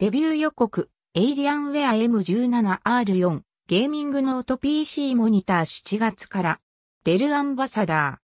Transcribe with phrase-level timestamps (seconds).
[0.00, 6.60] レビュー予告、エイリアンウェア M17R4 ゲーミングノート PC モニター7月から、
[7.04, 8.20] デルアンバサダ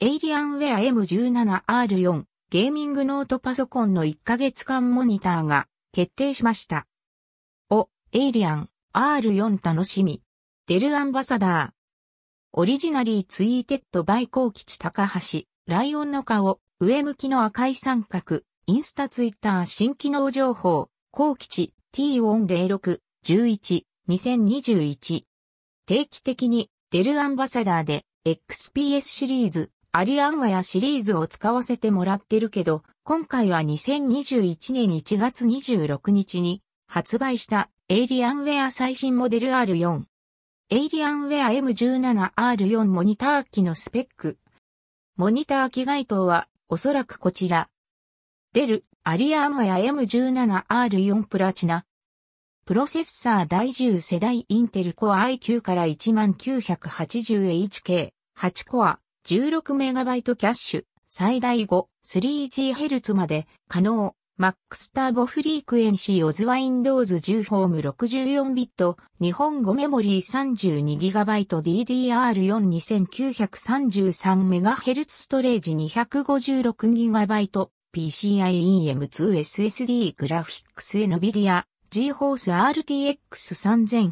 [0.00, 0.06] ー。
[0.06, 6.86] エイリアンウェア M17R4 ゲーミングノートパソコンの1ヶ月間モニターが決定しました。
[7.68, 10.22] お、エイリアン R4 楽しみ。
[10.68, 11.70] デルアンバサダー。
[12.52, 18.40] Originally tweeted by コー吉高橋、ライオンの顔、上向きの赤い三角、
[18.70, 25.22] インスタツイッター新機能情報、高吉 T406、11、2021。
[25.86, 40.02] 定期的にデルアンバサダーで XPS シリーズ、アリアンワやシリーズを使わせてもらってるけど、今回は2021年1月26日に発売したエイリアンウェア最新モデル R4。
[40.68, 44.36] エイリアンウェア M17R4 モニター機のスペック。
[45.16, 47.70] モニター機該当はおそらくこちら。
[48.54, 51.84] デル、アリアンワや M17R4 プラチナ。
[52.64, 58.08] プロセッサー第10世代インテルコア iQ から 1980HK、
[58.38, 64.14] 8コア、16MB キャッシュ、最大5、3GHz まで可能。
[64.38, 70.24] マックスターボフリークエンシーオズ Windows 10ホーム64ビット、日本語メモリー
[70.96, 84.10] 32GB DDR4-2933MHz ストレージ 256GB PCIe M2 SSD グラフィックス NVIDIA GForce RTX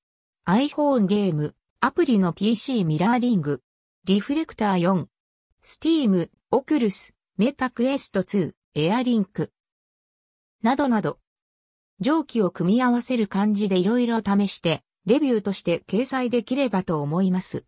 [0.48, 3.62] iPhone ゲーム、アプリの PC ミラーリング、
[4.04, 5.06] リフレクター4、
[5.64, 9.52] Steam、オクルス、メタクエスト2、エアリンク、
[10.64, 11.20] などなど、
[12.00, 17.64] 上記を組み合わせる感じで色々試して、レビューとして掲載できればと思います。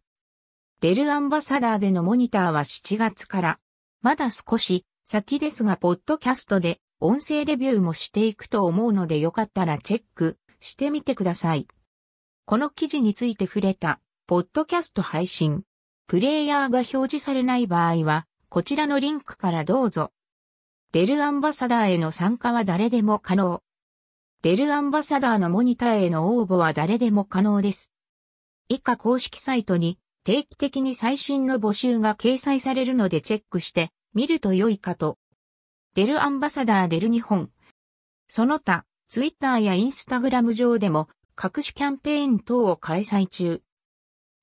[0.79, 3.59] デルアンバサダーでのモニターは7月から、
[4.01, 11.67] まだ少し先ですが、ポッドキャストで音声レビューもしていくと思うのでよかったらチェックしてみてください。
[12.45, 15.63] この記事について触れた、ポッドキャスト配信、
[16.07, 20.11] プレイヤーが表示されない場合は、こちらのリンクからどうぞ。
[20.91, 23.63] デルアンバサダーへの参加は誰でも可能。
[24.43, 27.93] デルアンバサダーのモニターへの応募は誰でも可能です。
[28.67, 35.17] 以下公式サイトに定期的に最新の募集が掲載されるのでチェックして見ると良いかと。
[35.95, 37.49] デルアンバサダーデル日本。
[38.27, 43.61] その他、ツイッターやインスタグラム上でも各種キャンペーン等を開催中。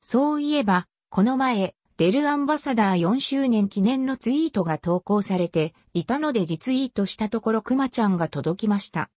[0.02, 9.10] そういえば、この前、デルアンバサダー4周年記念のツイートが投稿されていたのでリツイートしたところクマちゃんが届きました。